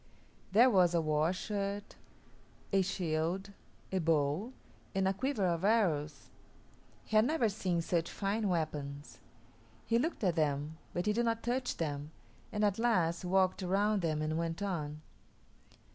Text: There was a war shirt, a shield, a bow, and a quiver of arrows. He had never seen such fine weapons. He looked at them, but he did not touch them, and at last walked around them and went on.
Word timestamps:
There 0.51 0.71
was 0.71 0.95
a 0.95 0.99
war 0.99 1.31
shirt, 1.31 1.95
a 2.73 2.81
shield, 2.81 3.51
a 3.91 3.99
bow, 3.99 4.51
and 4.95 5.07
a 5.07 5.13
quiver 5.13 5.45
of 5.45 5.63
arrows. 5.63 6.31
He 7.05 7.15
had 7.15 7.25
never 7.25 7.47
seen 7.49 7.83
such 7.83 8.09
fine 8.09 8.49
weapons. 8.49 9.19
He 9.85 9.99
looked 9.99 10.23
at 10.23 10.33
them, 10.35 10.79
but 10.91 11.05
he 11.05 11.13
did 11.13 11.25
not 11.25 11.43
touch 11.43 11.77
them, 11.77 12.09
and 12.51 12.65
at 12.65 12.79
last 12.79 13.23
walked 13.23 13.61
around 13.61 14.01
them 14.01 14.23
and 14.23 14.39
went 14.39 14.63
on. 14.63 15.01